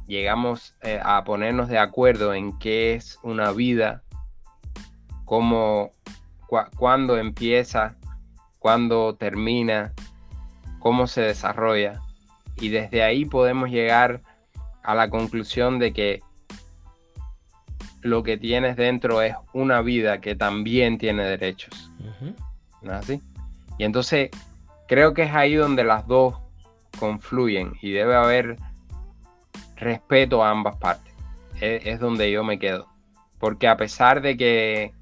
[0.09, 4.03] llegamos eh, a ponernos de acuerdo en qué es una vida,
[5.25, 5.93] cómo,
[6.77, 7.99] cuándo empieza
[8.59, 9.93] cuándo termina,
[10.79, 12.03] cómo se desarrolla.
[12.57, 14.23] Y desde ahí podemos llegar
[14.83, 16.21] a la conclusión de que
[18.03, 21.91] lo que tienes dentro es una vida que también tiene derechos.
[22.83, 23.23] ¿No es así?
[23.79, 24.31] Y entonces
[24.87, 26.37] creo que es ahí donde las dos
[26.99, 28.57] confluyen y debe haber
[29.79, 31.13] respeto a ambas partes.
[31.61, 32.87] Es, es donde yo me quedo.
[33.39, 34.93] Porque a pesar de que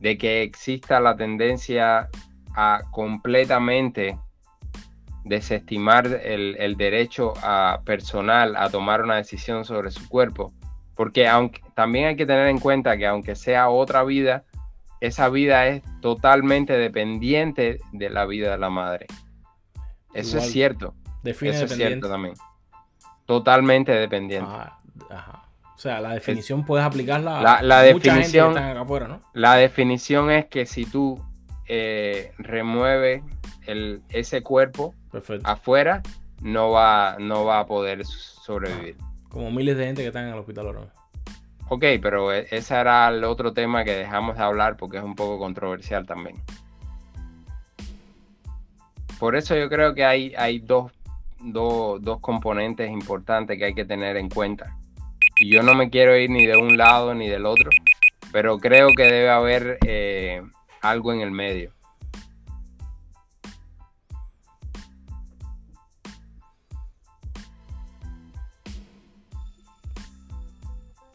[0.00, 2.10] de que exista la tendencia
[2.54, 4.18] a completamente
[5.24, 10.52] desestimar el, derecho a personal a tomar una decisión sobre su cuerpo.
[10.94, 14.44] Porque aunque, también hay que tener en cuenta que aunque sea otra vida,
[15.00, 19.06] esa vida es totalmente dependiente de la vida de la madre.
[20.12, 20.94] Eso es cierto.
[21.24, 22.34] Eso es cierto también.
[23.26, 24.50] Totalmente dependiente.
[25.10, 25.44] ajá.
[25.74, 29.20] O sea, la definición puedes aplicarla la, la definición, ¿no?
[29.32, 31.20] La definición es que si tú
[31.66, 33.22] eh, remueves
[33.66, 34.94] el, ese cuerpo
[35.42, 36.02] afuera,
[36.40, 38.96] no va, no va a poder sobrevivir.
[39.28, 40.80] Como miles de gente que están en el hospital ahora.
[41.68, 45.16] Ok, pero e, ese era el otro tema que dejamos de hablar porque es un
[45.16, 46.36] poco controversial también.
[49.18, 50.92] Por eso yo creo que hay, hay dos,
[51.52, 54.76] dos componentes importantes que hay que tener en cuenta
[55.38, 57.70] y yo no me quiero ir ni de un lado ni del otro,
[58.32, 60.42] pero creo que debe haber eh,
[60.80, 61.72] algo en el medio.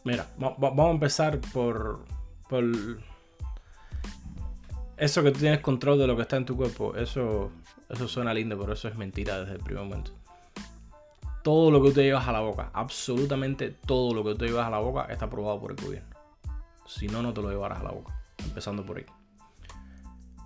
[0.04, 2.04] Mira, vamos a empezar por,
[2.48, 2.64] por
[4.96, 6.96] eso que tú tienes control de lo que está en tu cuerpo.
[6.96, 7.52] Eso,
[7.88, 10.19] eso suena lindo, pero eso es mentira desde el primer momento
[11.42, 14.70] todo lo que tú llevas a la boca, absolutamente todo lo que tú llevas a
[14.70, 16.16] la boca está aprobado por el gobierno.
[16.86, 18.20] Si no, no te lo llevarás a la boca.
[18.38, 19.06] Empezando por ahí.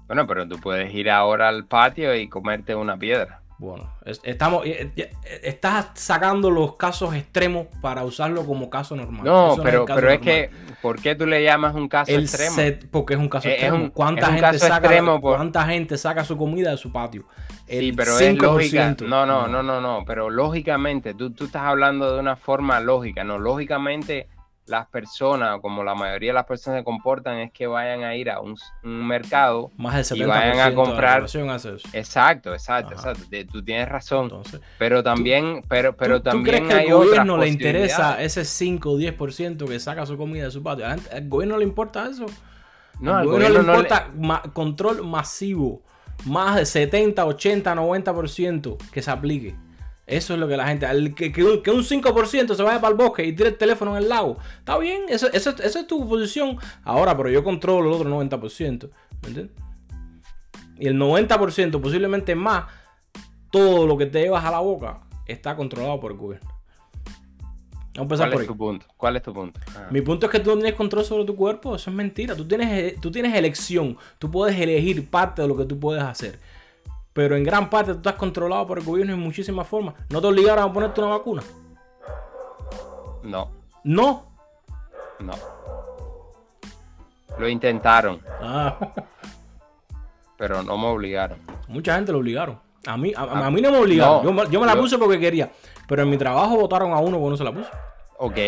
[0.07, 3.44] Bueno, pero tú puedes ir ahora al patio y comerte una piedra.
[3.57, 3.89] Bueno,
[4.25, 5.11] estamos, eh, eh,
[5.45, 9.25] estás sacando los casos extremos para usarlo como caso normal.
[9.25, 10.51] No, pero, es, pero es que,
[10.83, 12.79] ¿por qué tú le llamas un caso extremo?
[12.91, 13.93] porque es un caso extremo.
[13.93, 17.27] ¿Cuánta, gente saca, ¿Cuánta gente saca su comida de su patio?
[17.69, 18.97] sí, pero es lógica.
[19.07, 23.23] No, no, no, no, no, pero lógicamente, tú, tú estás hablando de una forma lógica,
[23.23, 24.29] no, lógicamente
[24.67, 28.31] las personas, como la mayoría de las personas se comportan, es que vayan a ir
[28.31, 31.31] a un, mercado Más del 70% y vayan a comprar.
[31.31, 31.55] De la.
[31.93, 33.25] Exacto, exacto, exacto.
[33.51, 34.31] Tú tienes razón.
[34.79, 38.91] pero también, pero, pero ¿tú, también ¿tú crees que al gobierno le interesa ese 5
[38.91, 40.87] o 10% que saca su comida de su patio?
[40.87, 42.27] ¿Al gobierno le importa eso?
[43.01, 44.09] No, al gobierno, le importa
[44.53, 45.83] control masivo.
[46.27, 49.57] Más de 70, 80, 90% que se aplique.
[50.07, 50.87] Eso es lo que la gente.
[51.15, 54.09] que, que, un 5% se vaya para el bosque y tire el teléfono en el
[54.09, 54.37] lago.
[54.59, 56.59] Está bien, eso, esa es tu posición.
[56.83, 58.91] Ahora, pero yo controlo el otro 90%.
[59.23, 59.57] ¿Me entiendes?
[60.79, 62.65] Y el 90%, posiblemente más,
[63.51, 66.51] todo lo que te llevas a la boca está controlado por el gobierno.
[67.97, 68.87] Vamos a ¿Cuál es tu punto?
[68.97, 69.61] ¿Cuál es tu punto?
[69.77, 69.87] Ah.
[69.91, 71.77] Mi punto es que tú no tienes control sobre tu cuerpo.
[71.77, 72.35] Eso es mentira.
[72.35, 73.97] Tú tienes, tú tienes elección.
[74.19, 76.41] Tú puedes elegir parte de lo que tú puedes hacer
[77.15, 79.95] pero en gran parte tú estás controlado por el gobierno en muchísimas formas.
[80.11, 81.43] ¿No te obligaron a ponerte una vacuna?
[83.23, 83.51] No.
[83.85, 84.27] ¿No?
[85.21, 85.33] No.
[87.39, 88.21] Lo intentaron.
[88.43, 88.77] Ah.
[90.37, 91.39] Pero no me obligaron.
[91.69, 92.59] Mucha gente lo obligaron.
[92.85, 94.51] A mí, a, mí no me obligaron.
[94.51, 95.51] yo, me la puse porque quería.
[95.87, 97.71] Pero en mi trabajo votaron a uno que no se la puso.
[98.19, 98.39] Ok,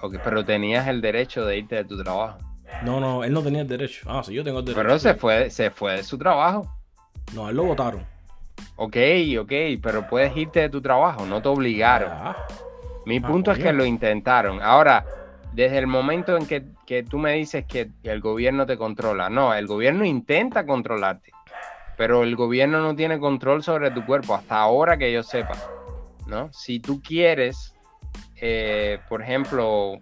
[0.00, 2.38] ok, pero tenías el derecho de irte de tu trabajo.
[2.84, 4.06] No, no, él no tenía el derecho.
[4.08, 4.80] Ah, sí, yo tengo el derecho.
[4.80, 6.66] Pero se fue, se fue de su trabajo.
[7.34, 8.11] No, él lo votaron.
[8.76, 8.96] Ok,
[9.40, 12.10] ok, pero puedes irte de tu trabajo, no te obligaron.
[13.06, 14.60] Mi ah, punto es que lo intentaron.
[14.62, 15.04] Ahora,
[15.52, 19.66] desde el momento en que, tú me dices que el gobierno te controla, no, el
[19.66, 21.32] gobierno intenta controlarte,
[21.96, 25.54] pero el gobierno no tiene control sobre tu cuerpo, hasta ahora que yo sepa,
[26.26, 26.52] ¿no?
[26.52, 27.74] Si tú quieres,
[28.36, 30.00] eh, por ejemplo,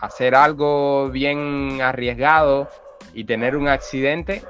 [0.00, 2.68] hacer algo bien arriesgado
[3.14, 4.42] y tener un accidente,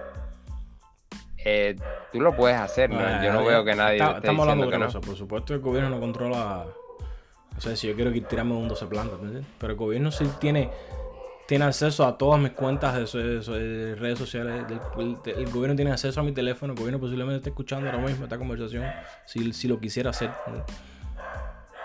[1.48, 1.76] eh,
[2.10, 3.22] tú lo puedes hacer, ¿no?
[3.22, 4.02] yo no veo que nadie.
[4.16, 5.00] estamos hablando de eso.
[5.00, 6.66] Por supuesto, el gobierno no controla.
[7.56, 9.20] O sea, si yo quiero tirarme un 12 plantas,
[9.56, 10.70] Pero el gobierno sí tiene,
[11.46, 14.64] tiene acceso a todas mis cuentas de, redes sociales.
[14.98, 16.72] el gobierno tiene acceso a mi teléfono.
[16.72, 18.84] El gobierno posiblemente esté escuchando ahora mismo esta conversación
[19.24, 20.30] si, si lo quisiera hacer.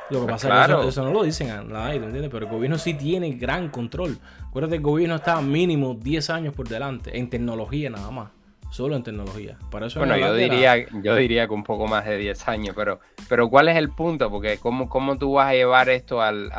[0.09, 2.31] Lo que pues pasa es que eso, no lo dicen a nadie, entiendes?
[2.31, 4.17] Pero el gobierno sí tiene gran control.
[4.47, 8.40] Acuérdate, el gobierno está mínimo 10 años por delante en tecnología nada más
[8.71, 9.59] solo en tecnología.
[9.69, 12.99] Para eso bueno, yo diría, yo diría que un poco más de 10 años, pero,
[13.29, 14.31] pero ¿cuál es el punto?
[14.31, 16.51] Porque ¿cómo, cómo tú vas a llevar esto al,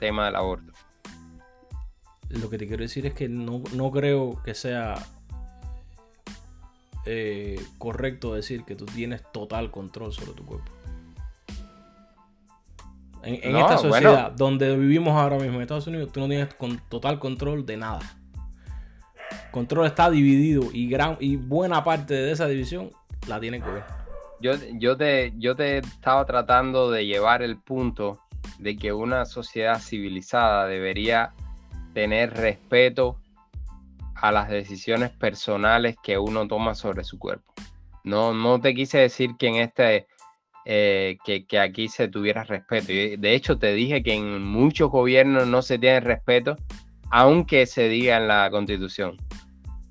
[0.00, 0.72] tema del aborto?
[2.30, 4.94] Lo que te quiero decir es que no, creo que sea
[7.04, 10.72] eh, correcto decir que tú tienes total control sobre tu cuerpo.
[13.22, 17.18] En, esta sociedad donde vivimos ahora mismo en Estados Unidos, tú no tienes con, total
[17.18, 18.16] control de nada
[19.56, 22.90] control está dividido y, gran, y buena parte de esa división
[23.26, 23.84] la tiene que ver.
[24.38, 28.20] Yo, yo, te, yo te estaba tratando de llevar el punto
[28.58, 31.32] de que una sociedad civilizada debería
[31.94, 33.18] tener respeto
[34.14, 37.54] a las decisiones personales que uno toma sobre su cuerpo.
[38.04, 40.06] No, no te quise decir que en este
[40.66, 42.88] eh, que, que, aquí se tuviera respeto.
[42.88, 46.56] De hecho, te dije que en muchos gobiernos no se tiene respeto,
[47.10, 49.16] aunque se diga en la constitución.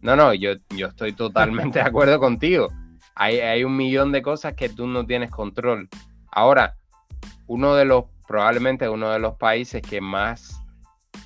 [0.06, 2.70] No, no, yo, yo estoy totalmente de acuerdo contigo.
[3.15, 5.89] Hay, hay un millón de cosas que tú no tienes control.
[6.32, 6.76] Ahora,
[7.48, 10.62] uno de los, probablemente uno de los países que más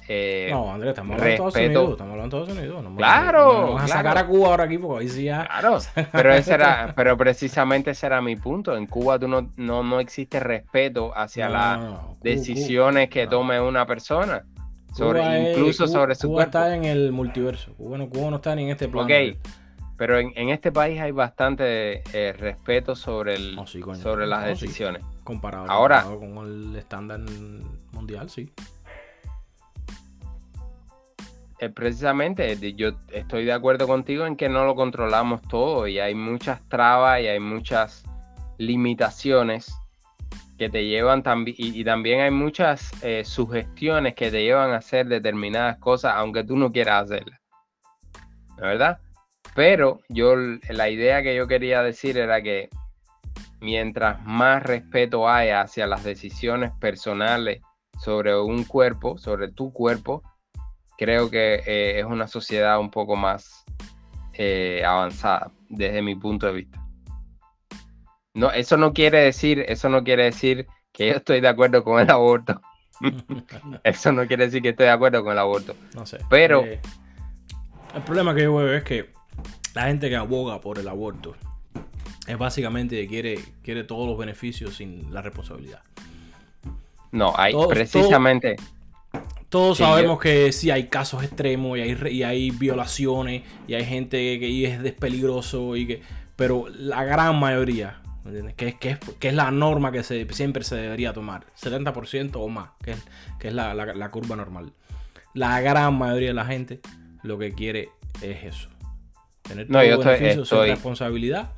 [0.08, 1.92] eh, no, Andrés, estamos hablando de Estados Unidos.
[1.92, 2.98] Estamos hablando de Estados Unidos.
[2.98, 3.62] claro.
[3.62, 5.46] vamos a sacar a Cuba ahora aquí porque ahí sí ya.
[5.46, 5.80] Claro.
[6.12, 8.76] Pero, ese era, pero precisamente ese era mi punto.
[8.76, 11.80] En Cuba tú no, no, no existe respeto hacia las
[12.22, 14.44] decisiones que tome una persona
[14.98, 17.74] incluso sobre su Cuba está en el multiverso.
[17.74, 19.06] Cuba no, Cuba no está ni en este plano.
[19.06, 19.38] Ok,
[19.98, 25.04] pero en, este país hay bastante eh, respeto sobre, el, oh, sobre las decisiones.
[25.24, 27.20] Comparado, Ahora, con el estándar
[27.92, 28.52] mundial, sí.
[31.60, 36.16] Eh, precisamente, yo estoy de acuerdo contigo en que no lo controlamos todo y hay
[36.16, 38.06] muchas trabas y hay muchas
[38.58, 39.76] limitaciones
[40.60, 45.08] que te llevan también, y, también hay muchas eh, sugestiones que te llevan a hacer
[45.08, 47.40] determinadas cosas, aunque tú no quieras hacerlas.
[48.58, 49.00] ¿Verdad?
[49.56, 52.70] Pero yo, la idea que yo quería decir era que
[53.62, 57.62] mientras más respeto haya hacia las decisiones personales
[57.98, 60.22] sobre un cuerpo, sobre tu cuerpo,
[60.98, 63.64] creo que eh, es una sociedad un poco más
[64.34, 66.89] eh, avanzada desde mi punto de vista.
[68.40, 72.00] No, eso no quiere decir, eso no quiere decir que yo estoy de acuerdo con
[72.00, 72.62] el aborto.
[73.84, 75.76] eso no quiere decir que estoy de acuerdo con el aborto.
[75.94, 76.20] No sé.
[76.30, 76.80] Pero eh,
[77.94, 79.10] el problema que yo veo es que
[79.76, 81.36] la gente que aboga por el aborto
[82.28, 85.82] es básicamente que quiere, quiere todos los beneficios sin la responsabilidad.
[87.12, 88.56] No, hay precisamente.
[89.50, 94.40] Todos sabemos que sí hay casos extremos y hay, y hay violaciones y hay gente
[94.40, 96.02] que es peligroso y que
[96.40, 97.99] pero la gran mayoría,
[98.56, 102.48] Que, que, es, que es la norma que se, siempre se debería tomar, 70% o
[102.50, 103.04] más, que es,
[103.40, 104.74] que es la, la, curva normal.
[105.34, 106.80] La gran mayoría de la gente
[107.24, 107.90] lo que quiere
[108.22, 108.70] es eso.
[109.42, 111.50] Tener no, yo estoy, responsabilidad.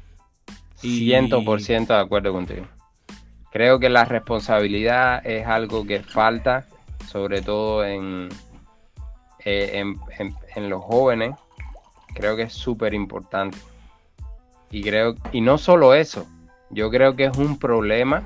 [0.82, 1.10] Y...
[1.10, 2.68] 100% de acuerdo contigo.
[3.52, 6.68] Creo que la responsabilidad es algo que falta,
[7.12, 8.30] sobre todo en,
[9.44, 11.36] eh, en, en los jóvenes.
[12.14, 13.58] Creo que es súper importante
[14.72, 16.26] y creo, y no solo eso,
[16.72, 18.24] yo creo que es un problema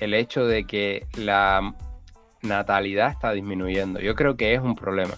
[0.00, 1.74] el hecho de que la
[2.42, 4.00] natalidad está disminuyendo.
[4.00, 5.14] Yo creo que es un problema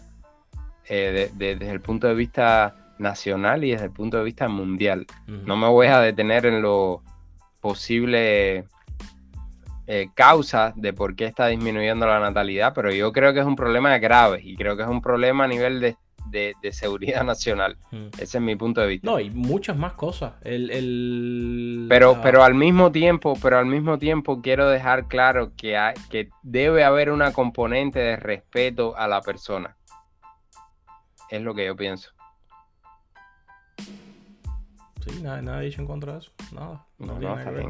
[0.88, 5.06] eh, desde el punto de vista nacional y desde el punto de vista mundial.
[5.26, 7.02] No me voy a detener en lo
[7.60, 8.64] posible
[9.86, 13.56] eh, causas de por qué está disminuyendo la natalidad, pero yo creo que es un
[13.56, 15.96] problema grave y creo que es un problema a nivel de
[16.32, 17.76] de, seguridad nacional.
[17.90, 18.08] Hmm.
[18.18, 19.08] Ese es mi punto de vista.
[19.08, 20.32] No, y muchas más cosas.
[20.42, 25.94] El, pero, pero al mismo tiempo, pero al mismo tiempo quiero dejar claro que, hay,
[26.10, 29.76] que debe haber una componente de respeto a la persona.
[31.30, 32.10] Es lo que yo pienso.
[35.06, 36.32] Sí, nada, nada dicho en contra de eso.
[36.52, 36.86] Nada.
[36.98, 37.68] No, no, no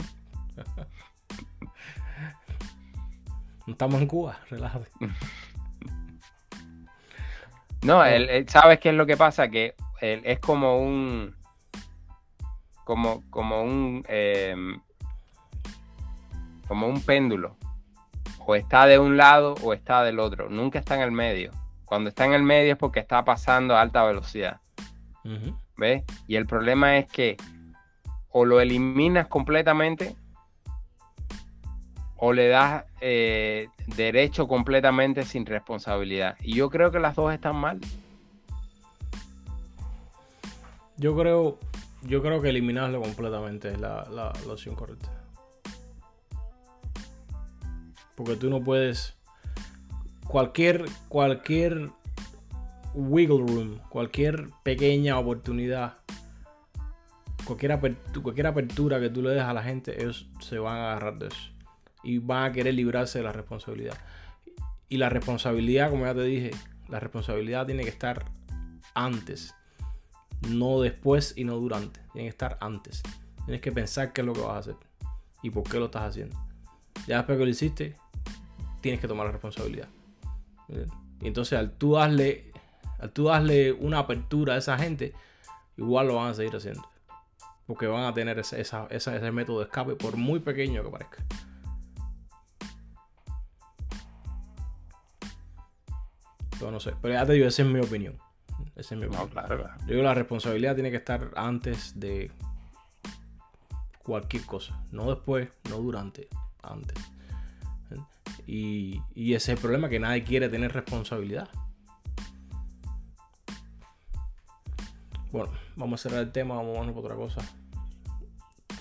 [3.66, 4.88] estamos en Cuba, relájate.
[7.82, 9.48] No, él, ¿sabes qué es lo que pasa?
[9.48, 11.34] Que él, es como un.
[12.84, 14.04] Como, como un.
[14.08, 14.80] Em,
[16.68, 17.56] como un péndulo.
[18.46, 20.48] O está de un lado o está del otro.
[20.48, 21.50] Nunca está en el medio.
[21.84, 24.60] Cuando está en el medio es porque está pasando a alta velocidad.
[25.76, 26.02] ¿Ves?
[26.26, 27.36] Y el problema es que
[28.30, 30.16] o lo eliminas completamente
[32.24, 33.66] o le das eh,
[33.96, 36.36] derecho completamente sin responsabilidad.
[36.40, 37.80] Y yo creo que las dos están mal.
[40.96, 41.58] Yo creo,
[42.02, 45.10] yo creo que eliminarlo completamente es la, la, opción correcta.
[48.14, 49.16] Porque tú no puedes.
[50.28, 51.90] Cualquier, cualquier
[52.94, 55.94] wiggle room, cualquier pequeña oportunidad,
[57.44, 60.92] cualquier, apertura, cualquier apertura que tú le des a la gente, ellos se van a
[60.92, 61.52] agarrar de eso
[62.02, 63.96] y van a querer librarse de la responsabilidad.
[64.88, 66.50] Y la responsabilidad, como ya te dije,
[66.88, 68.26] la responsabilidad tiene que estar
[68.94, 69.54] antes,
[70.48, 72.00] no después y no durante.
[72.12, 73.02] Tiene que estar antes.
[73.44, 74.76] Tienes que pensar qué es lo que vas a hacer
[75.42, 76.36] y por qué lo estás haciendo.
[77.06, 77.96] Ya después que lo hiciste,
[78.80, 79.88] tienes que tomar la responsabilidad.
[81.20, 82.52] Y entonces al tú darle,
[82.98, 85.12] al tú darle una apertura a esa gente,
[85.76, 86.86] igual lo van a seguir haciendo.
[87.66, 91.24] Porque van a tener ese, ese método de escape, por muy pequeño que parezca.
[96.70, 96.94] No sé.
[97.00, 98.18] Pero ya te digo, esa es mi opinión.
[98.76, 99.30] Esa es mi opinión.
[99.80, 102.30] Yo digo, la responsabilidad tiene que estar antes de
[104.02, 104.82] cualquier cosa.
[104.90, 106.28] No después, no durante,
[106.62, 106.98] antes.
[108.46, 111.48] Y, ese es el problema, que nadie quiere tener responsabilidad.
[115.30, 117.40] Bueno, vamos a cerrar el tema, vamos a por otra cosa.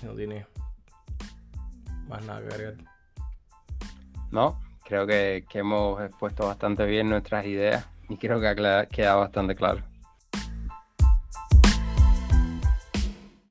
[0.02, 0.46] No tiene
[2.08, 2.76] más nada que agregar.
[4.30, 4.60] No,
[4.92, 9.80] creo que, hemos expuesto bastante bien nuestras ideas y creo que ha quedado bastante claro.